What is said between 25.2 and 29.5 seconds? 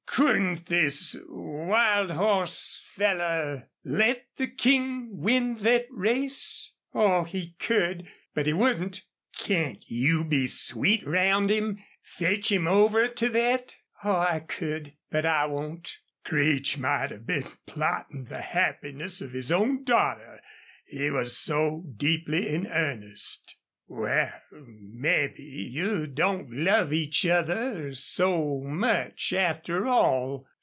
you don't love each other so much,